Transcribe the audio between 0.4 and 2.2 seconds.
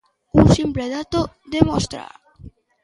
Un simple dato de mostra.